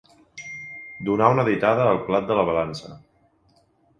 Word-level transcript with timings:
Donar 1.09 1.27
una 1.33 1.43
ditada 1.49 1.85
al 1.89 2.01
plat 2.09 2.27
de 2.31 2.37
la 2.39 2.45
balança. 2.49 2.95